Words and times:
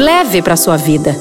leve 0.00 0.40
para 0.40 0.56
sua 0.56 0.78
vida. 0.78 1.14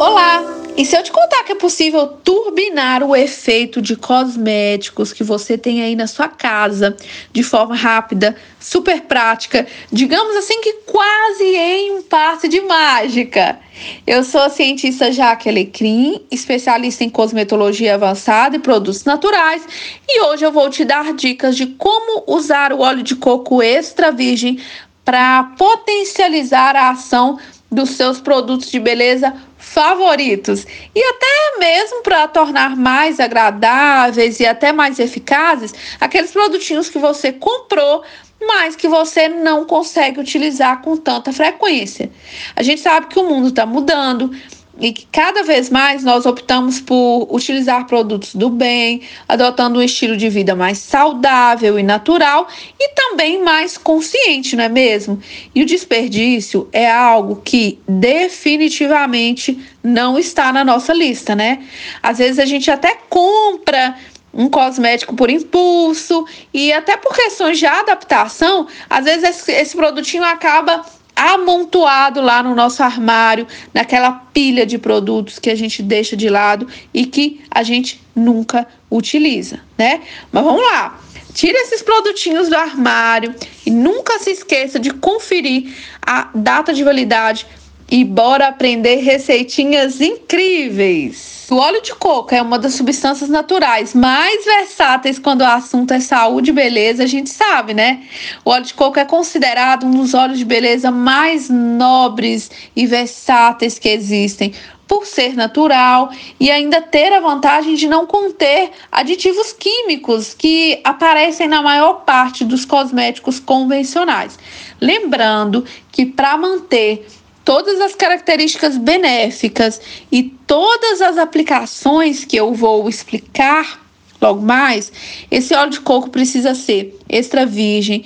Olá! 0.00 0.42
E 0.76 0.84
se 0.84 0.96
eu 0.96 1.02
te 1.04 1.12
contar 1.12 1.44
que 1.44 1.52
é 1.52 1.54
possível 1.54 2.08
turbinar 2.08 3.04
o 3.04 3.14
efeito 3.14 3.80
de 3.80 3.94
cosméticos 3.94 5.12
que 5.12 5.22
você 5.22 5.56
tem 5.56 5.82
aí 5.82 5.94
na 5.94 6.08
sua 6.08 6.26
casa 6.26 6.96
de 7.30 7.44
forma 7.44 7.76
rápida, 7.76 8.34
super 8.58 9.02
prática, 9.02 9.66
digamos 9.92 10.34
assim 10.34 10.60
que 10.62 10.72
quase 10.86 11.44
em 11.44 11.92
um 11.92 12.02
passe 12.02 12.48
de 12.48 12.60
mágica? 12.62 13.60
Eu 14.04 14.24
sou 14.24 14.40
a 14.40 14.50
cientista 14.50 15.12
Jaque 15.12 15.48
Alecrim, 15.48 16.22
especialista 16.28 17.04
em 17.04 17.10
cosmetologia 17.10 17.94
avançada 17.94 18.56
e 18.56 18.58
produtos 18.58 19.04
naturais, 19.04 19.62
e 20.08 20.22
hoje 20.22 20.44
eu 20.44 20.50
vou 20.50 20.68
te 20.70 20.84
dar 20.84 21.12
dicas 21.12 21.54
de 21.54 21.66
como 21.66 22.24
usar 22.26 22.72
o 22.72 22.80
óleo 22.80 23.02
de 23.02 23.14
coco 23.14 23.62
extra 23.62 24.10
virgem 24.10 24.58
para 25.04 25.44
potencializar 25.56 26.76
a 26.76 26.90
ação 26.90 27.38
dos 27.70 27.90
seus 27.90 28.20
produtos 28.20 28.70
de 28.70 28.78
beleza 28.78 29.34
favoritos 29.56 30.66
e 30.94 31.02
até 31.02 31.58
mesmo 31.58 32.02
para 32.02 32.28
tornar 32.28 32.76
mais 32.76 33.18
agradáveis 33.18 34.40
e 34.40 34.46
até 34.46 34.72
mais 34.72 34.98
eficazes 34.98 35.72
aqueles 35.98 36.30
produtinhos 36.30 36.90
que 36.90 36.98
você 36.98 37.32
comprou 37.32 38.02
mas 38.46 38.76
que 38.76 38.88
você 38.88 39.28
não 39.28 39.64
consegue 39.64 40.20
utilizar 40.20 40.82
com 40.82 40.96
tanta 40.96 41.32
frequência. 41.32 42.10
A 42.56 42.62
gente 42.62 42.80
sabe 42.80 43.06
que 43.06 43.18
o 43.18 43.28
mundo 43.28 43.48
está 43.48 43.64
mudando, 43.64 44.32
e 44.80 44.92
que 44.92 45.06
cada 45.12 45.42
vez 45.42 45.68
mais 45.68 46.02
nós 46.02 46.26
optamos 46.26 46.80
por 46.80 47.28
utilizar 47.30 47.86
produtos 47.86 48.34
do 48.34 48.48
bem, 48.48 49.02
adotando 49.28 49.78
um 49.78 49.82
estilo 49.82 50.16
de 50.16 50.28
vida 50.28 50.54
mais 50.54 50.78
saudável 50.78 51.78
e 51.78 51.82
natural 51.82 52.48
e 52.78 52.88
também 52.94 53.42
mais 53.42 53.76
consciente, 53.76 54.56
não 54.56 54.64
é 54.64 54.68
mesmo? 54.68 55.20
E 55.54 55.62
o 55.62 55.66
desperdício 55.66 56.68
é 56.72 56.90
algo 56.90 57.42
que 57.44 57.78
definitivamente 57.86 59.58
não 59.82 60.18
está 60.18 60.52
na 60.52 60.64
nossa 60.64 60.92
lista, 60.92 61.34
né? 61.34 61.64
Às 62.02 62.18
vezes 62.18 62.38
a 62.38 62.44
gente 62.44 62.70
até 62.70 62.96
compra 63.08 63.96
um 64.32 64.48
cosmético 64.48 65.14
por 65.14 65.28
impulso 65.28 66.26
e 66.54 66.72
até 66.72 66.96
por 66.96 67.14
questões 67.14 67.58
de 67.58 67.66
adaptação, 67.66 68.66
às 68.88 69.04
vezes 69.04 69.24
esse, 69.24 69.52
esse 69.52 69.76
produtinho 69.76 70.24
acaba 70.24 70.82
amontoado 71.14 72.20
lá 72.20 72.42
no 72.42 72.54
nosso 72.54 72.82
armário, 72.82 73.46
naquela 73.72 74.12
pilha 74.12 74.66
de 74.66 74.78
produtos 74.78 75.38
que 75.38 75.50
a 75.50 75.54
gente 75.54 75.82
deixa 75.82 76.16
de 76.16 76.28
lado 76.28 76.66
e 76.92 77.06
que 77.06 77.40
a 77.50 77.62
gente 77.62 78.00
nunca 78.14 78.66
utiliza, 78.90 79.60
né? 79.76 80.00
Mas 80.30 80.44
vamos 80.44 80.62
lá. 80.62 80.98
Tira 81.34 81.58
esses 81.58 81.82
produtinhos 81.82 82.48
do 82.48 82.56
armário 82.56 83.34
e 83.64 83.70
nunca 83.70 84.18
se 84.18 84.30
esqueça 84.30 84.78
de 84.78 84.90
conferir 84.90 85.72
a 86.00 86.28
data 86.34 86.74
de 86.74 86.84
validade 86.84 87.46
e 87.90 88.04
bora 88.04 88.48
aprender 88.48 88.96
receitinhas 88.96 90.00
incríveis. 90.00 91.41
O 91.52 91.56
óleo 91.56 91.82
de 91.82 91.94
coco 91.94 92.34
é 92.34 92.40
uma 92.40 92.58
das 92.58 92.72
substâncias 92.72 93.28
naturais 93.28 93.92
mais 93.92 94.42
versáteis 94.42 95.18
quando 95.18 95.42
o 95.42 95.46
assunto 95.46 95.92
é 95.92 96.00
saúde 96.00 96.48
e 96.48 96.52
beleza, 96.54 97.02
a 97.02 97.06
gente 97.06 97.28
sabe, 97.28 97.74
né? 97.74 98.04
O 98.42 98.48
óleo 98.48 98.64
de 98.64 98.72
coco 98.72 98.98
é 98.98 99.04
considerado 99.04 99.84
um 99.84 99.90
dos 99.90 100.14
óleos 100.14 100.38
de 100.38 100.46
beleza 100.46 100.90
mais 100.90 101.50
nobres 101.50 102.50
e 102.74 102.86
versáteis 102.86 103.78
que 103.78 103.90
existem, 103.90 104.54
por 104.88 105.04
ser 105.04 105.34
natural 105.34 106.10
e 106.40 106.50
ainda 106.50 106.80
ter 106.80 107.12
a 107.12 107.20
vantagem 107.20 107.74
de 107.74 107.86
não 107.86 108.06
conter 108.06 108.70
aditivos 108.90 109.52
químicos 109.52 110.32
que 110.32 110.80
aparecem 110.82 111.48
na 111.48 111.60
maior 111.60 112.04
parte 112.06 112.46
dos 112.46 112.64
cosméticos 112.64 113.38
convencionais. 113.38 114.38
Lembrando 114.80 115.66
que 115.90 116.06
para 116.06 116.34
manter 116.38 117.06
todas 117.44 117.80
as 117.80 117.94
características 117.94 118.76
benéficas 118.76 119.80
e 120.10 120.22
todas 120.46 121.00
as 121.00 121.18
aplicações 121.18 122.24
que 122.24 122.36
eu 122.36 122.54
vou 122.54 122.88
explicar 122.88 123.80
logo 124.20 124.40
mais, 124.40 124.92
esse 125.30 125.52
óleo 125.54 125.70
de 125.70 125.80
coco 125.80 126.08
precisa 126.08 126.54
ser 126.54 126.96
extra 127.08 127.44
virgem, 127.44 128.04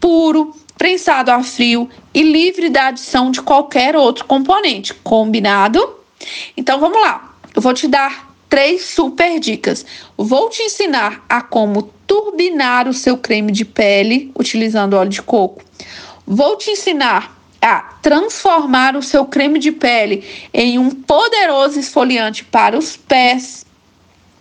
puro, 0.00 0.54
prensado 0.78 1.30
a 1.30 1.42
frio 1.42 1.90
e 2.14 2.22
livre 2.22 2.70
da 2.70 2.86
adição 2.86 3.30
de 3.30 3.42
qualquer 3.42 3.94
outro 3.96 4.24
componente. 4.24 4.94
Combinado? 4.94 5.98
Então 6.56 6.80
vamos 6.80 7.00
lá. 7.00 7.34
Eu 7.54 7.60
vou 7.60 7.74
te 7.74 7.86
dar 7.86 8.32
três 8.48 8.86
super 8.86 9.38
dicas. 9.38 9.84
Vou 10.16 10.48
te 10.48 10.62
ensinar 10.62 11.24
a 11.28 11.42
como 11.42 11.82
turbinar 12.06 12.88
o 12.88 12.94
seu 12.94 13.18
creme 13.18 13.52
de 13.52 13.64
pele 13.64 14.32
utilizando 14.38 14.94
óleo 14.94 15.10
de 15.10 15.20
coco. 15.20 15.62
Vou 16.26 16.56
te 16.56 16.70
ensinar 16.70 17.37
a 17.60 17.80
transformar 18.02 18.96
o 18.96 19.02
seu 19.02 19.24
creme 19.26 19.58
de 19.58 19.72
pele 19.72 20.24
em 20.52 20.78
um 20.78 20.90
poderoso 20.90 21.78
esfoliante 21.78 22.44
para 22.44 22.78
os 22.78 22.96
pés 22.96 23.66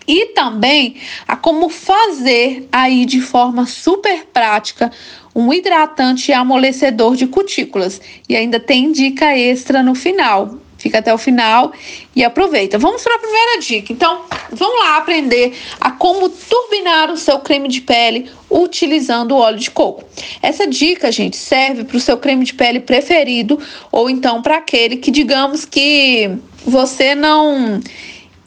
e 0.08 0.28
também 0.28 0.96
a 1.28 1.36
como 1.36 1.68
fazer 1.70 2.68
aí 2.72 3.06
de 3.06 3.20
forma 3.20 3.66
super 3.66 4.26
prática 4.28 4.92
um 5.36 5.52
hidratante 5.54 6.32
amolecedor 6.32 7.16
de 7.16 7.28
cutículas. 7.28 8.02
E 8.28 8.36
ainda 8.36 8.60
tem 8.60 8.92
dica 8.92 9.38
extra 9.38 9.84
no 9.84 9.94
final. 9.94 10.58
Fica 10.78 11.00
até 11.00 11.14
o 11.14 11.18
final 11.18 11.72
e 12.16 12.24
aproveita. 12.24 12.78
Vamos 12.78 13.04
para 13.04 13.16
a 13.16 13.20
primeira 13.20 13.60
dica. 13.60 13.92
Então, 13.92 14.22
vamos 14.52 14.80
lá 14.80 14.98
aprender 14.98 15.54
a 15.80 15.92
como 15.92 16.30
turbinar 16.30 17.12
o 17.12 17.18
seu 17.18 17.40
creme 17.40 17.68
de 17.68 17.82
pele 17.82 18.30
utilizando 18.50 19.32
o 19.32 19.38
óleo 19.38 19.58
de 19.58 19.72
coco. 19.72 20.04
Essa 20.42 20.68
dica, 20.68 21.12
gente, 21.12 21.36
serve 21.36 21.84
para 21.84 21.98
o 21.98 22.00
seu 22.00 22.18
creme 22.18 22.46
de 22.46 22.54
pele 22.54 22.80
preferido 22.80 23.60
ou 23.92 24.10
então 24.10 24.42
para 24.42 24.58
aquele 24.58 24.98
que, 24.98 25.12
digamos 25.12 25.66
que 25.66 26.32
você 26.66 27.16
não 27.16 27.80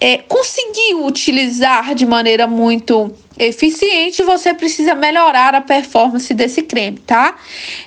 é, 0.01 0.19
conseguiu 0.19 1.05
utilizar 1.05 1.95
de 1.95 2.07
maneira 2.07 2.47
muito 2.47 3.13
eficiente, 3.41 4.23
você 4.23 4.53
precisa 4.53 4.95
melhorar 4.95 5.55
a 5.55 5.63
performance 5.63 6.33
desse 6.35 6.63
creme, 6.63 6.99
tá? 6.99 7.37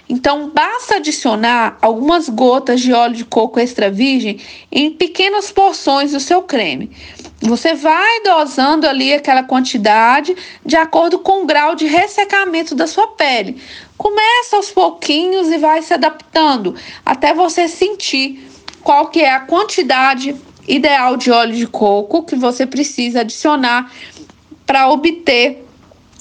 Então, 0.10 0.50
basta 0.50 0.96
adicionar 0.96 1.78
algumas 1.80 2.28
gotas 2.28 2.82
de 2.82 2.92
óleo 2.92 3.16
de 3.16 3.26
coco 3.26 3.60
extra 3.60 3.92
virgem 3.92 4.40
em 4.72 4.90
pequenas 4.92 5.52
porções 5.52 6.12
do 6.12 6.20
seu 6.20 6.42
creme. 6.42 6.90
Você 7.40 7.76
vai 7.76 8.22
dosando 8.22 8.88
ali 8.88 9.14
aquela 9.14 9.44
quantidade 9.44 10.36
de 10.66 10.76
acordo 10.76 11.20
com 11.20 11.44
o 11.44 11.46
grau 11.46 11.76
de 11.76 11.86
ressecamento 11.86 12.74
da 12.74 12.88
sua 12.88 13.10
pele. 13.10 13.62
Começa 13.96 14.56
aos 14.56 14.72
pouquinhos 14.72 15.50
e 15.50 15.58
vai 15.58 15.84
se 15.84 15.94
adaptando 15.94 16.74
até 17.06 17.34
você 17.34 17.68
sentir 17.68 18.50
qual 18.82 19.08
que 19.08 19.20
é 19.20 19.32
a 19.32 19.42
quantidade 19.42 20.36
ideal 20.68 21.18
de 21.18 21.30
óleo 21.32 21.56
de 21.56 21.68
coco 21.68 22.24
que 22.24 22.36
você 22.36 22.66
precisa 22.66 23.22
adicionar 23.22 23.92
para 24.74 24.90
obter 24.90 25.64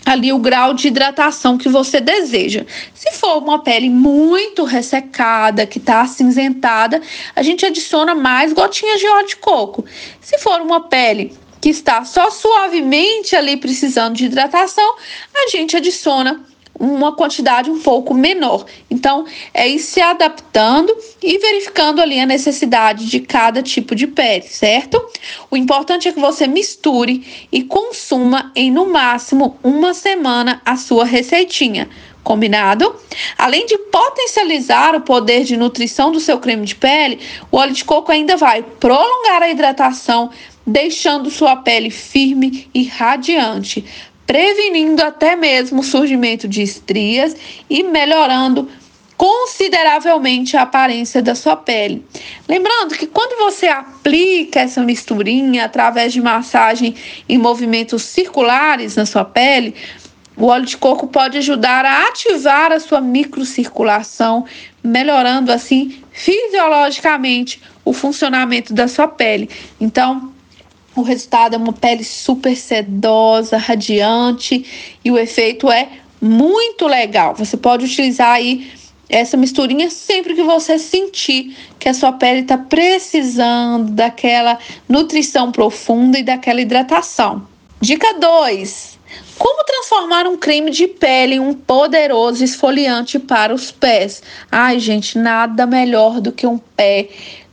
ali 0.05 0.31
o 0.31 0.39
grau 0.39 0.75
de 0.75 0.89
hidratação 0.89 1.57
que 1.57 1.71
você 1.71 2.03
deseja. 2.03 2.67
Se 2.95 3.11
for 3.19 3.39
uma 3.39 3.63
pele 3.63 3.89
muito 3.89 4.65
ressecada, 4.65 5.67
que 5.67 5.79
está 5.79 6.03
acinzentada, 6.03 7.01
a 7.35 7.43
gente 7.43 7.65
adiciona 7.65 8.15
mais 8.15 8.53
gotinhas 8.53 9.01
de 9.01 9.07
óleo 9.07 9.27
de 9.27 9.37
coco. 9.37 9.87
Se 10.21 10.37
for 10.37 10.61
uma 10.61 10.81
pele 10.81 11.33
que 11.63 11.71
está 11.71 12.05
só 12.05 12.31
suavemente 12.31 13.35
ali 13.35 13.57
precisando 13.57 14.17
de 14.17 14.27
hidratação, 14.27 14.97
a 15.35 15.49
gente 15.49 15.75
adiciona 15.75 16.45
uma 16.83 17.15
quantidade 17.15 17.71
um 17.71 17.79
pouco 17.79 18.13
menor. 18.13 18.67
Então, 18.91 19.25
é 19.55 19.69
ir 19.69 19.79
se 19.79 20.01
adaptando 20.01 20.93
e 21.23 21.39
verificando 21.39 22.03
ali 22.03 22.19
a 22.19 22.27
necessidade 22.27 23.07
de 23.07 23.21
cada 23.21 23.63
tipo 23.63 23.95
de 23.95 24.09
pele, 24.09 24.43
certo? 24.43 25.01
O 25.49 25.57
importante 25.57 26.09
é 26.09 26.13
que 26.13 26.19
você 26.19 26.49
misture 26.49 27.47
e 27.53 27.63
consuma 27.63 28.51
em 28.57 28.69
no 28.73 28.87
máximo 28.87 29.57
uma 29.63 29.95
semana 29.95 30.61
a 30.65 30.77
sua 30.77 31.05
receitinha. 31.05 31.89
Combinado? 32.25 32.95
Além 33.37 33.67
de 33.67 33.77
potencializar 33.79 34.95
o 34.95 35.01
poder 35.01 35.45
de 35.45 35.57
nutrição 35.57 36.11
do 36.11 36.21
seu 36.21 36.39
creme 36.39 36.65
de 36.65 36.75
pele, 36.75 37.21
o 37.51 37.57
óleo 37.57 37.73
de 37.73 37.85
coco 37.85 38.11
ainda 38.11 38.37
vai 38.37 38.63
prolongar 38.63 39.43
a 39.43 39.51
hidratação, 39.51 40.31
deixando 40.65 41.31
sua 41.31 41.57
pele 41.57 41.91
firme 41.91 42.69
e 42.73 42.85
radiante 42.85 43.85
prevenindo 44.27 45.03
até 45.03 45.37
mesmo 45.37 45.81
o 45.81 45.85
surgimento 45.85 46.47
de 46.49 46.63
estrias 46.63 47.37
e 47.69 47.83
melhorando 47.83 48.69
consideravelmente 49.17 50.57
a 50.57 50.63
aparência 50.63 51.23
da 51.23 51.35
sua 51.35 51.55
pele. 51.55 52.05
Lembrando 52.49 52.97
que 52.97 53.07
quando 53.07 53.39
você 53.39 53.69
aplica 53.69 54.61
essa 54.61 54.83
misturinha 54.83 55.65
através 55.65 56.13
de 56.13 56.21
massagem 56.21 56.97
em 57.29 57.39
movimentos 57.39 58.03
circulares 58.03 58.97
na 58.97 59.07
sua 59.07 59.25
pele, 59.25 59.77
o 60.37 60.47
óleo 60.47 60.67
de 60.67 60.77
coco 60.77 61.07
pode 61.07 61.39
ajudar 61.39 61.85
a 61.85 62.09
ativar 62.09 62.73
a 62.73 62.81
sua 62.81 63.01
microcirculação, 63.01 64.45
melhorando 64.83 65.53
assim 65.53 66.03
fisiologicamente 66.11 67.61
o 67.85 67.93
funcionamento 67.93 68.73
da 68.73 68.89
sua 68.89 69.07
pele. 69.07 69.49
Então, 69.81 70.32
o 70.95 71.03
resultado 71.03 71.55
é 71.55 71.59
uma 71.59 71.73
pele 71.73 72.05
super 72.05 72.57
sedosa, 72.57 73.57
radiante 73.57 74.99
e 75.05 75.11
o 75.11 75.19
efeito 75.19 75.71
é 75.71 75.89
muito 76.21 76.87
legal. 76.87 77.35
Você 77.35 77.57
pode 77.57 77.85
utilizar 77.85 78.33
aí 78.33 78.71
essa 79.09 79.37
misturinha 79.37 79.91
sempre 79.91 80.35
que 80.35 80.43
você 80.43 80.79
sentir 80.79 81.57
que 81.79 81.89
a 81.89 81.95
sua 81.95 82.13
pele 82.13 82.41
está 82.41 82.57
precisando 82.57 83.91
daquela 83.91 84.59
nutrição 84.89 85.53
profunda 85.53 86.19
e 86.19 86.23
daquela 86.23 86.61
hidratação. 86.61 87.47
Dica 87.81 88.15
2. 88.15 88.99
Como 89.39 89.65
transformar 89.65 90.27
um 90.27 90.37
creme 90.37 90.71
de 90.71 90.87
pele 90.87 91.35
em 91.35 91.41
um 91.41 91.53
poderoso 91.53 92.45
esfoliante 92.45 93.19
para 93.19 93.53
os 93.53 93.71
pés? 93.71 94.23
Ai, 94.51 94.79
gente, 94.79 95.19
nada 95.19 95.67
melhor 95.67 96.21
do 96.21 96.33
que 96.33 96.47
um 96.47 96.59
pé 96.59 97.09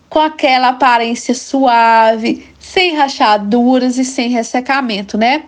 com 0.09 0.19
aquela 0.19 0.69
aparência 0.69 1.35
suave, 1.35 2.47
sem 2.59 2.95
rachaduras 2.95 3.97
e 3.97 4.05
sem 4.05 4.29
ressecamento, 4.29 5.17
né? 5.17 5.45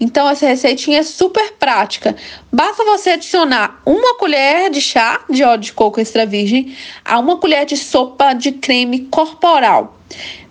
Então 0.00 0.28
essa 0.28 0.46
receitinha 0.46 1.00
é 1.00 1.02
super 1.02 1.52
prática. 1.58 2.16
Basta 2.52 2.84
você 2.84 3.10
adicionar 3.10 3.82
uma 3.84 4.16
colher 4.16 4.70
de 4.70 4.80
chá 4.80 5.24
de 5.28 5.42
óleo 5.42 5.60
de 5.60 5.72
coco 5.72 6.00
extra 6.00 6.24
virgem 6.24 6.74
a 7.04 7.18
uma 7.18 7.36
colher 7.36 7.66
de 7.66 7.76
sopa 7.76 8.32
de 8.32 8.52
creme 8.52 9.00
corporal. 9.06 9.98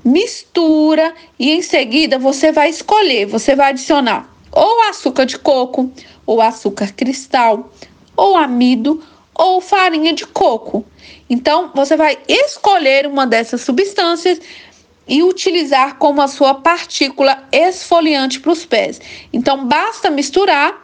Mistura 0.04 1.14
e 1.40 1.52
em 1.52 1.62
seguida 1.62 2.20
você 2.20 2.52
vai 2.52 2.70
escolher, 2.70 3.26
você 3.26 3.56
vai 3.56 3.70
adicionar 3.70 4.32
ou 4.52 4.90
açúcar 4.90 5.26
de 5.26 5.40
coco, 5.40 5.92
ou 6.26 6.42
açúcar 6.42 6.92
cristal, 6.92 7.72
ou 8.16 8.36
amido, 8.36 9.02
ou 9.34 9.62
farinha 9.62 10.14
de 10.14 10.26
coco. 10.26 10.86
Então, 11.30 11.72
você 11.74 11.96
vai 11.96 12.18
escolher 12.28 13.08
uma 13.08 13.26
dessas 13.26 13.62
substâncias 13.62 14.40
e 15.08 15.24
utilizar 15.24 15.96
como 15.98 16.22
a 16.22 16.28
sua 16.28 16.54
partícula 16.54 17.44
esfoliante 17.52 18.40
para 18.40 18.52
os 18.52 18.66
pés. 18.66 19.02
Então, 19.34 19.66
basta 19.66 20.10
misturar 20.10 20.82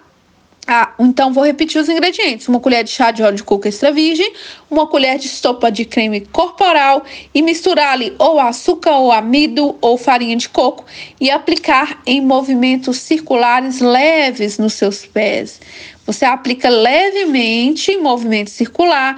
ah, 0.69 0.94
então 1.00 1.31
vou 1.31 1.46
repetir 1.46 1.80
os 1.80 1.88
ingredientes: 1.88 2.50
uma 2.50 2.60
colher 2.60 2.84
de 2.84 2.90
chá 2.90 3.10
de 3.10 3.24
óleo 3.24 3.38
de 3.38 3.44
coco 3.44 3.69
extra 3.69 3.90
virgem, 3.90 4.34
uma 4.69 4.86
colher 4.86 5.18
de 5.18 5.30
sopa 5.30 5.72
de 5.72 5.86
creme 5.86 6.19
corporal 6.19 7.06
e 7.34 7.42
misturar 7.42 7.94
ali 7.94 8.14
ou 8.19 8.38
açúcar 8.38 8.98
ou 8.98 9.10
amido 9.10 9.78
ou 9.80 9.98
farinha 9.98 10.36
de 10.36 10.50
coco 10.50 10.84
e 11.22 11.31
aplicar 11.31 12.02
em 12.06 12.19
movimentos 12.19 12.98
circulares 12.98 13.80
leves 13.80 14.58
nos 14.58 14.74
seus 14.74 15.06
pés. 15.06 15.62
Você 16.06 16.25
aplica 16.25 16.68
levemente 16.68 17.92
em 17.92 18.02
movimento 18.02 18.50
circular 18.50 19.18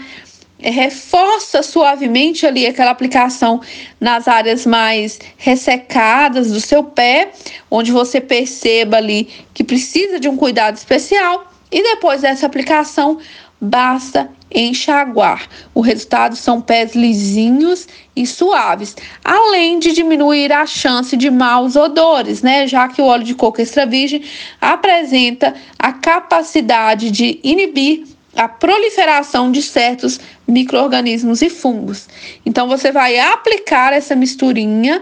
reforça 0.60 1.64
suavemente 1.64 2.46
ali 2.46 2.68
aquela 2.68 2.92
aplicação 2.92 3.62
nas 4.00 4.28
áreas 4.28 4.66
mais 4.66 5.20
ressecadas 5.38 6.52
do 6.52 6.60
seu 6.60 6.84
pé, 6.84 7.32
onde 7.72 7.92
você 7.92 8.20
perceba 8.20 8.98
ali 8.98 9.30
que 9.54 9.64
precisa 9.64 10.20
de 10.20 10.28
um 10.28 10.36
cuidado 10.36 10.76
especial. 10.76 11.52
E 11.72 11.84
depois 11.84 12.22
dessa 12.22 12.46
aplicação, 12.46 13.20
basta 13.62 14.30
enxaguar. 14.54 15.48
O 15.74 15.82
resultado 15.82 16.36
são 16.36 16.60
pés 16.60 16.96
lisinhos 16.96 17.88
e 18.16 18.26
suaves, 18.26 18.96
além 19.24 19.80
de 19.80 19.94
diminuir 19.94 20.52
a 20.52 20.66
chance 20.66 21.16
de 21.16 21.30
maus 21.30 21.76
odores, 21.76 22.42
né? 22.42 22.68
Já 22.68 22.88
que 22.88 23.02
o 23.02 23.06
óleo 23.06 23.24
de 23.24 23.36
coco 23.36 23.62
extra 23.62 23.86
virgem 23.86 24.24
apresenta 24.60 25.54
a 25.78 25.94
capacidade 25.94 27.12
de 27.12 27.40
inibir 27.44 28.06
a 28.40 28.48
proliferação 28.48 29.52
de 29.52 29.62
certos 29.62 30.18
micro-organismos 30.48 31.42
e 31.42 31.50
fungos. 31.50 32.08
Então, 32.46 32.70
você 32.70 32.90
vai 32.90 33.20
aplicar 33.20 33.92
essa 33.92 34.16
misturinha, 34.16 35.02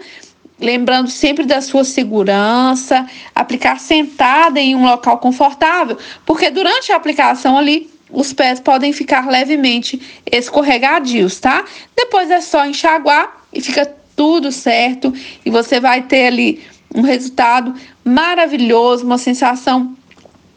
lembrando 0.59 1.07
sempre 1.07 1.45
da 1.45 1.61
sua 1.61 1.83
segurança, 1.83 3.05
aplicar 3.35 3.79
sentada 3.79 4.59
em 4.59 4.75
um 4.75 4.83
local 4.83 5.19
confortável, 5.19 5.99
porque 6.25 6.49
durante 6.49 6.91
a 6.91 6.95
aplicação 6.95 7.59
ali, 7.59 7.87
os 8.09 8.33
pés 8.33 8.59
podem 8.59 8.91
ficar 8.91 9.29
levemente 9.29 10.01
escorregadios, 10.31 11.39
tá? 11.39 11.63
Depois 11.95 12.31
é 12.31 12.41
só 12.41 12.65
enxaguar 12.65 13.45
e 13.53 13.61
fica 13.61 13.85
tudo 14.15 14.51
certo 14.51 15.13
e 15.45 15.51
você 15.51 15.79
vai 15.79 16.01
ter 16.01 16.27
ali 16.27 16.63
um 16.95 17.01
resultado 17.01 17.75
maravilhoso, 18.03 19.05
uma 19.05 19.17
sensação 19.17 19.96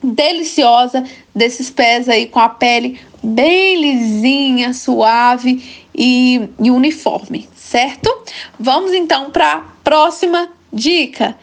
deliciosa 0.02 1.04
desses 1.34 1.70
pés 1.70 2.08
aí 2.08 2.26
com 2.26 2.40
a 2.40 2.48
pele 2.48 3.00
bem 3.22 3.80
lisinha, 3.80 4.72
suave 4.72 5.86
e, 5.94 6.48
e 6.58 6.70
uniforme, 6.70 7.48
certo? 7.54 8.10
Vamos 8.58 8.92
então 8.92 9.30
para 9.30 9.52
a 9.52 9.60
próxima 9.84 10.48
dica. 10.72 11.36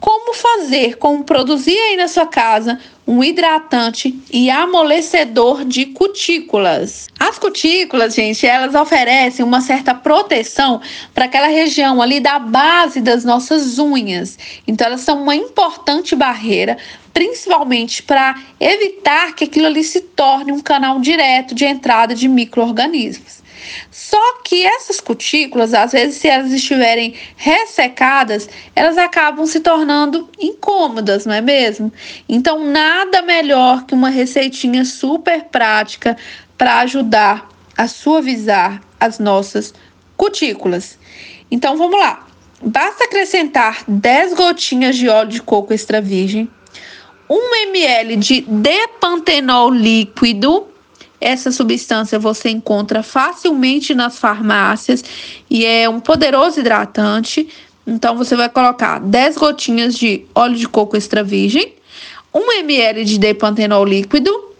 Como 0.00 0.34
fazer, 0.34 0.96
como 0.96 1.24
produzir 1.24 1.76
aí 1.76 1.96
na 1.96 2.08
sua 2.08 2.26
casa 2.26 2.80
um 3.10 3.24
hidratante 3.24 4.16
e 4.32 4.48
amolecedor 4.48 5.64
de 5.64 5.86
cutículas. 5.86 7.08
As 7.18 7.40
cutículas, 7.40 8.14
gente, 8.14 8.46
elas 8.46 8.72
oferecem 8.72 9.44
uma 9.44 9.60
certa 9.60 9.92
proteção 9.92 10.80
para 11.12 11.24
aquela 11.24 11.48
região 11.48 12.00
ali 12.00 12.20
da 12.20 12.38
base 12.38 13.00
das 13.00 13.24
nossas 13.24 13.80
unhas. 13.80 14.38
Então, 14.64 14.86
elas 14.86 15.00
são 15.00 15.24
uma 15.24 15.34
importante 15.34 16.14
barreira 16.14 16.78
principalmente 17.12 18.04
para 18.04 18.40
evitar 18.60 19.34
que 19.34 19.42
aquilo 19.42 19.66
ali 19.66 19.82
se 19.82 20.00
torne 20.00 20.52
um 20.52 20.60
canal 20.60 21.00
direto 21.00 21.56
de 21.56 21.64
entrada 21.64 22.14
de 22.14 22.28
micro-organismos. 22.28 23.39
Só 23.90 24.40
que 24.42 24.64
essas 24.64 25.00
cutículas, 25.00 25.74
às 25.74 25.92
vezes, 25.92 26.16
se 26.16 26.28
elas 26.28 26.52
estiverem 26.52 27.14
ressecadas, 27.36 28.48
elas 28.74 28.98
acabam 28.98 29.46
se 29.46 29.60
tornando 29.60 30.28
incômodas, 30.38 31.26
não 31.26 31.34
é 31.34 31.40
mesmo? 31.40 31.92
Então, 32.28 32.64
nada 32.64 33.22
melhor 33.22 33.84
que 33.84 33.94
uma 33.94 34.10
receitinha 34.10 34.84
super 34.84 35.44
prática 35.44 36.16
para 36.56 36.80
ajudar 36.80 37.48
a 37.76 37.88
suavizar 37.88 38.80
as 38.98 39.18
nossas 39.18 39.72
cutículas. 40.16 40.98
Então, 41.50 41.76
vamos 41.76 41.98
lá. 41.98 42.26
Basta 42.62 43.04
acrescentar 43.04 43.84
10 43.88 44.34
gotinhas 44.34 44.96
de 44.96 45.08
óleo 45.08 45.30
de 45.30 45.40
coco 45.40 45.72
extra 45.72 46.00
virgem 46.00 46.50
1 47.30 47.68
ml 47.68 48.16
de 48.16 48.40
depantenol 48.40 49.70
líquido. 49.70 50.66
Essa 51.20 51.52
substância 51.52 52.18
você 52.18 52.48
encontra 52.48 53.02
facilmente 53.02 53.94
nas 53.94 54.18
farmácias 54.18 55.04
e 55.50 55.66
é 55.66 55.88
um 55.88 56.00
poderoso 56.00 56.60
hidratante. 56.60 57.48
Então 57.86 58.16
você 58.16 58.34
vai 58.34 58.48
colocar 58.48 58.98
10 59.00 59.36
gotinhas 59.36 59.94
de 59.96 60.24
óleo 60.34 60.56
de 60.56 60.68
coco 60.68 60.96
extra 60.96 61.22
virgem, 61.22 61.74
1 62.32 62.52
ml 62.60 63.04
de 63.04 63.18
depantenol 63.18 63.84
líquido 63.84 64.54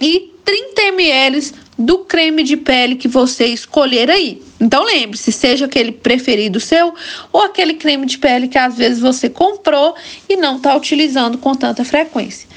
e 0.00 0.32
30 0.44 0.82
ml 0.82 1.52
do 1.78 1.98
creme 1.98 2.42
de 2.42 2.56
pele 2.56 2.96
que 2.96 3.08
você 3.08 3.46
escolher 3.46 4.10
aí. 4.10 4.42
Então 4.60 4.84
lembre-se, 4.84 5.32
seja 5.32 5.66
aquele 5.66 5.92
preferido 5.92 6.60
seu 6.60 6.94
ou 7.32 7.42
aquele 7.42 7.74
creme 7.74 8.06
de 8.06 8.18
pele 8.18 8.48
que 8.48 8.58
às 8.58 8.76
vezes 8.76 9.00
você 9.00 9.28
comprou 9.28 9.94
e 10.28 10.36
não 10.36 10.56
está 10.56 10.74
utilizando 10.76 11.38
com 11.38 11.54
tanta 11.54 11.84
frequência. 11.84 12.48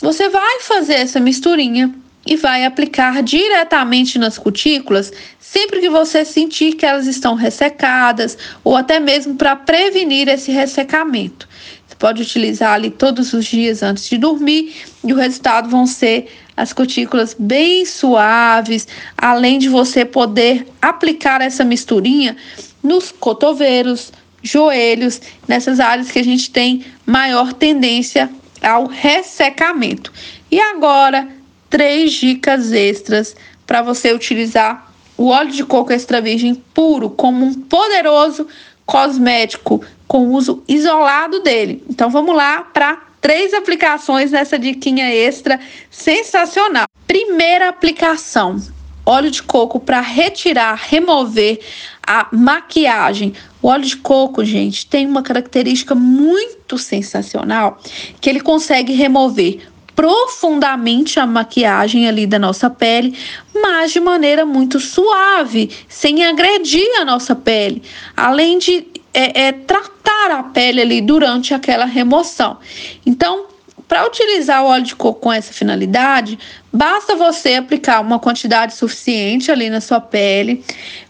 Você 0.00 0.28
vai 0.28 0.60
fazer 0.60 0.94
essa 0.94 1.18
misturinha 1.18 1.94
e 2.26 2.36
vai 2.36 2.64
aplicar 2.64 3.22
diretamente 3.22 4.18
nas 4.18 4.36
cutículas 4.36 5.12
sempre 5.38 5.80
que 5.80 5.88
você 5.88 6.24
sentir 6.24 6.74
que 6.74 6.84
elas 6.84 7.06
estão 7.06 7.34
ressecadas 7.34 8.36
ou 8.64 8.76
até 8.76 8.98
mesmo 8.98 9.36
para 9.36 9.54
prevenir 9.54 10.28
esse 10.28 10.50
ressecamento. 10.50 11.48
Você 11.86 11.94
pode 11.96 12.22
utilizar 12.22 12.74
ali 12.74 12.90
todos 12.90 13.32
os 13.32 13.44
dias 13.44 13.82
antes 13.82 14.08
de 14.08 14.18
dormir 14.18 14.74
e 15.04 15.12
o 15.12 15.16
resultado 15.16 15.68
vão 15.68 15.86
ser 15.86 16.26
as 16.56 16.72
cutículas 16.72 17.36
bem 17.38 17.84
suaves, 17.84 18.88
além 19.16 19.58
de 19.58 19.68
você 19.68 20.04
poder 20.04 20.66
aplicar 20.80 21.40
essa 21.40 21.64
misturinha 21.64 22.36
nos 22.82 23.12
cotovelos, 23.12 24.12
joelhos, 24.42 25.20
nessas 25.46 25.80
áreas 25.80 26.10
que 26.10 26.18
a 26.18 26.24
gente 26.24 26.50
tem 26.50 26.84
maior 27.04 27.52
tendência 27.52 28.30
ao 28.62 28.86
ressecamento. 28.86 30.12
E 30.50 30.60
agora, 30.60 31.28
três 31.68 32.12
dicas 32.12 32.72
extras 32.72 33.34
para 33.66 33.82
você 33.82 34.12
utilizar 34.12 34.92
o 35.16 35.28
óleo 35.28 35.50
de 35.50 35.64
coco 35.64 35.92
extra 35.92 36.20
virgem 36.20 36.54
puro 36.54 37.10
como 37.10 37.44
um 37.44 37.54
poderoso 37.54 38.46
cosmético 38.84 39.82
com 40.06 40.28
uso 40.28 40.62
isolado 40.68 41.40
dele. 41.40 41.82
Então 41.88 42.10
vamos 42.10 42.34
lá 42.34 42.62
para 42.62 43.02
três 43.20 43.52
aplicações 43.54 44.30
nessa 44.30 44.58
diquinha 44.58 45.12
extra 45.12 45.58
sensacional. 45.90 46.86
Primeira 47.06 47.68
aplicação: 47.68 48.60
óleo 49.04 49.30
de 49.30 49.42
coco 49.42 49.80
para 49.80 50.00
retirar, 50.00 50.74
remover 50.74 51.60
a 52.06 52.28
maquiagem. 52.30 53.32
O 53.60 53.68
óleo 53.68 53.84
de 53.84 53.96
coco, 53.96 54.44
gente, 54.44 54.86
tem 54.86 55.06
uma 55.06 55.22
característica 55.22 55.94
muito 55.94 56.78
sensacional 56.78 57.80
que 58.20 58.30
ele 58.30 58.40
consegue 58.40 58.92
remover 58.92 59.66
profundamente 59.96 61.18
a 61.18 61.26
maquiagem 61.26 62.06
ali 62.06 62.26
da 62.26 62.38
nossa 62.38 62.68
pele, 62.68 63.18
mas 63.54 63.92
de 63.92 63.98
maneira 63.98 64.44
muito 64.44 64.78
suave, 64.78 65.70
sem 65.88 66.22
agredir 66.22 66.86
a 67.00 67.04
nossa 67.04 67.34
pele, 67.34 67.82
além 68.14 68.58
de 68.58 68.86
é, 69.14 69.46
é 69.46 69.52
tratar 69.52 70.30
a 70.30 70.42
pele 70.42 70.82
ali 70.82 71.00
durante 71.00 71.54
aquela 71.54 71.86
remoção. 71.86 72.58
Então, 73.06 73.46
para 73.88 74.06
utilizar 74.06 74.62
o 74.62 74.66
óleo 74.66 74.84
de 74.84 74.94
coco 74.94 75.20
com 75.20 75.32
essa 75.32 75.52
finalidade, 75.52 76.38
basta 76.70 77.14
você 77.14 77.54
aplicar 77.54 78.00
uma 78.00 78.18
quantidade 78.18 78.74
suficiente 78.74 79.50
ali 79.50 79.70
na 79.70 79.80
sua 79.80 80.00
pele. 80.00 80.62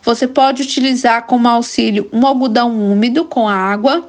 Você 0.05 0.29
pode 0.29 0.63
utilizar 0.63 1.27
como 1.27 1.49
auxílio 1.49 2.09
um 2.13 2.25
algodão 2.25 2.71
úmido 2.71 3.25
com 3.25 3.49
água 3.49 4.09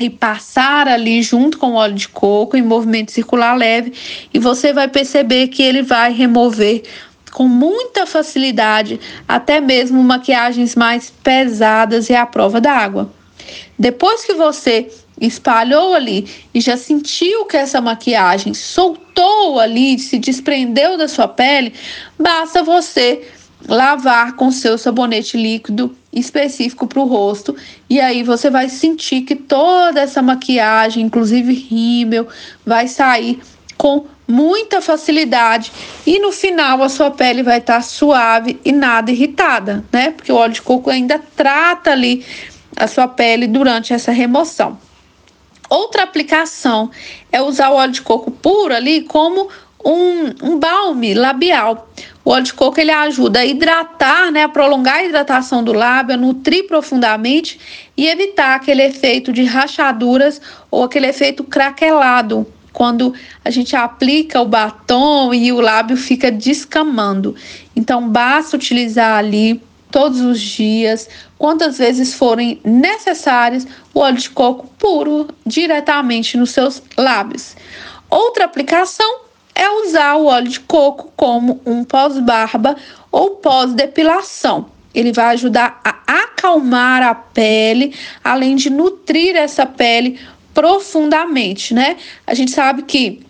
e 0.00 0.08
passar 0.08 0.88
ali 0.88 1.22
junto 1.22 1.58
com 1.58 1.72
o 1.72 1.74
óleo 1.74 1.94
de 1.94 2.08
coco 2.08 2.56
em 2.56 2.62
movimento 2.62 3.12
circular 3.12 3.56
leve 3.56 3.92
e 4.32 4.38
você 4.38 4.72
vai 4.72 4.88
perceber 4.88 5.48
que 5.48 5.62
ele 5.62 5.82
vai 5.82 6.12
remover 6.12 6.82
com 7.30 7.48
muita 7.48 8.06
facilidade 8.06 9.00
até 9.26 9.60
mesmo 9.60 10.02
maquiagens 10.02 10.74
mais 10.74 11.10
pesadas 11.22 12.08
e 12.10 12.14
à 12.14 12.26
prova 12.26 12.60
d'água. 12.60 13.10
Depois 13.78 14.24
que 14.24 14.34
você 14.34 14.88
espalhou 15.20 15.94
ali 15.94 16.28
e 16.54 16.60
já 16.60 16.76
sentiu 16.76 17.44
que 17.46 17.56
essa 17.56 17.80
maquiagem 17.80 18.54
soltou 18.54 19.58
ali, 19.58 19.98
se 19.98 20.18
desprendeu 20.18 20.96
da 20.96 21.08
sua 21.08 21.28
pele, 21.28 21.72
basta 22.18 22.62
você 22.62 23.26
lavar 23.68 24.34
com 24.34 24.50
seu 24.50 24.76
sabonete 24.76 25.36
líquido 25.36 25.96
específico 26.12 26.86
para 26.86 27.00
o 27.00 27.06
rosto 27.06 27.56
e 27.88 28.00
aí 28.00 28.22
você 28.22 28.50
vai 28.50 28.68
sentir 28.68 29.22
que 29.22 29.34
toda 29.34 30.00
essa 30.00 30.20
maquiagem, 30.20 31.04
inclusive 31.04 31.52
rímel, 31.52 32.28
vai 32.66 32.86
sair 32.86 33.40
com 33.78 34.06
muita 34.28 34.80
facilidade 34.80 35.72
e 36.06 36.18
no 36.18 36.30
final 36.32 36.82
a 36.82 36.88
sua 36.88 37.10
pele 37.10 37.42
vai 37.42 37.58
estar 37.58 37.76
tá 37.76 37.82
suave 37.82 38.60
e 38.64 38.72
nada 38.72 39.10
irritada, 39.10 39.84
né? 39.92 40.10
Porque 40.10 40.30
o 40.30 40.36
óleo 40.36 40.52
de 40.52 40.62
coco 40.62 40.90
ainda 40.90 41.18
trata 41.18 41.90
ali 41.90 42.24
a 42.76 42.86
sua 42.86 43.08
pele 43.08 43.46
durante 43.46 43.92
essa 43.92 44.12
remoção. 44.12 44.78
Outra 45.68 46.02
aplicação 46.02 46.90
é 47.30 47.40
usar 47.40 47.70
o 47.70 47.74
óleo 47.74 47.92
de 47.92 48.02
coco 48.02 48.30
puro 48.30 48.74
ali 48.74 49.02
como 49.02 49.48
um, 49.84 50.50
um 50.50 50.58
balme 50.58 51.14
labial. 51.14 51.88
O 52.24 52.30
óleo 52.30 52.44
de 52.44 52.54
coco 52.54 52.80
ele 52.80 52.90
ajuda 52.90 53.40
a 53.40 53.46
hidratar, 53.46 54.30
né, 54.30 54.44
a 54.44 54.48
prolongar 54.48 54.96
a 54.96 55.04
hidratação 55.04 55.62
do 55.64 55.72
lábio, 55.72 56.14
a 56.14 56.18
nutrir 56.18 56.66
profundamente 56.66 57.58
e 57.96 58.06
evitar 58.06 58.54
aquele 58.54 58.82
efeito 58.82 59.32
de 59.32 59.42
rachaduras 59.44 60.40
ou 60.70 60.84
aquele 60.84 61.08
efeito 61.08 61.42
craquelado 61.42 62.46
quando 62.72 63.14
a 63.44 63.50
gente 63.50 63.76
aplica 63.76 64.40
o 64.40 64.46
batom 64.46 65.34
e 65.34 65.52
o 65.52 65.60
lábio 65.60 65.96
fica 65.96 66.30
descamando. 66.30 67.36
Então 67.76 68.08
basta 68.08 68.56
utilizar 68.56 69.18
ali 69.18 69.60
todos 69.90 70.20
os 70.20 70.40
dias, 70.40 71.08
quantas 71.36 71.76
vezes 71.76 72.14
forem 72.14 72.58
necessárias, 72.64 73.66
o 73.92 74.00
óleo 74.00 74.16
de 74.16 74.30
coco 74.30 74.66
puro 74.78 75.28
diretamente 75.44 76.38
nos 76.38 76.50
seus 76.50 76.82
lábios. 76.96 77.54
Outra 78.08 78.46
aplicação 78.46 79.20
é 79.62 79.70
usar 79.86 80.16
o 80.16 80.26
óleo 80.26 80.48
de 80.48 80.60
coco 80.60 81.12
como 81.16 81.60
um 81.64 81.84
pós-barba 81.84 82.76
ou 83.10 83.36
pós-depilação. 83.36 84.66
Ele 84.94 85.12
vai 85.12 85.34
ajudar 85.34 85.80
a 85.84 86.22
acalmar 86.24 87.02
a 87.02 87.14
pele, 87.14 87.94
além 88.22 88.56
de 88.56 88.68
nutrir 88.68 89.36
essa 89.36 89.64
pele 89.64 90.20
profundamente, 90.52 91.72
né? 91.72 91.96
A 92.26 92.34
gente 92.34 92.50
sabe 92.50 92.82
que 92.82 93.22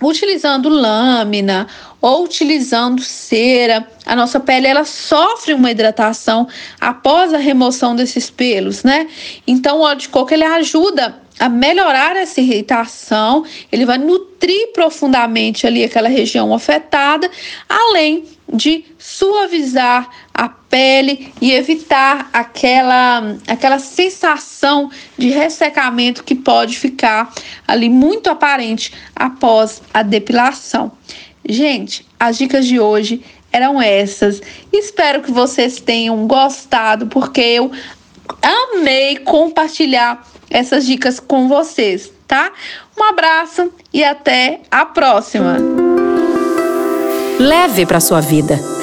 utilizando 0.00 0.68
lâmina 0.68 1.66
ou 2.00 2.24
utilizando 2.24 3.02
cera, 3.02 3.86
a 4.04 4.14
nossa 4.14 4.38
pele 4.38 4.66
ela 4.66 4.84
sofre 4.84 5.54
uma 5.54 5.70
hidratação 5.70 6.46
após 6.80 7.32
a 7.34 7.38
remoção 7.38 7.96
desses 7.96 8.30
pelos, 8.30 8.84
né? 8.84 9.08
Então 9.46 9.78
o 9.78 9.80
óleo 9.80 9.98
de 9.98 10.08
coco 10.08 10.32
ele 10.32 10.44
ajuda 10.44 11.25
a 11.38 11.48
melhorar 11.48 12.16
essa 12.16 12.40
irritação, 12.40 13.44
ele 13.70 13.84
vai 13.84 13.98
nutrir 13.98 14.72
profundamente 14.72 15.66
ali 15.66 15.84
aquela 15.84 16.08
região 16.08 16.54
afetada, 16.54 17.30
além 17.68 18.24
de 18.52 18.84
suavizar 18.98 20.08
a 20.32 20.48
pele 20.48 21.32
e 21.40 21.52
evitar 21.52 22.30
aquela, 22.32 23.36
aquela 23.46 23.78
sensação 23.78 24.90
de 25.18 25.30
ressecamento 25.30 26.24
que 26.24 26.34
pode 26.34 26.78
ficar 26.78 27.32
ali 27.66 27.88
muito 27.88 28.30
aparente 28.30 28.92
após 29.14 29.82
a 29.92 30.02
depilação. 30.02 30.92
Gente, 31.48 32.06
as 32.18 32.38
dicas 32.38 32.66
de 32.66 32.80
hoje 32.80 33.22
eram 33.52 33.80
essas. 33.80 34.40
Espero 34.72 35.22
que 35.22 35.30
vocês 35.30 35.80
tenham 35.80 36.26
gostado, 36.26 37.06
porque 37.06 37.40
eu 37.40 37.70
amei 38.42 39.16
compartilhar 39.18 40.26
essas 40.50 40.86
dicas 40.86 41.18
com 41.20 41.48
vocês, 41.48 42.12
tá? 42.26 42.52
Um 42.98 43.04
abraço 43.04 43.72
e 43.92 44.04
até 44.04 44.60
a 44.70 44.86
próxima. 44.86 45.56
Leve 47.38 47.84
para 47.84 48.00
sua 48.00 48.20
vida 48.20 48.75